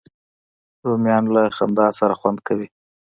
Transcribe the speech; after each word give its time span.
رومیان 0.87 1.25
له 1.35 1.43
خندا 1.57 1.87
سره 1.99 2.13
خوند 2.19 2.39
کوي 2.47 2.67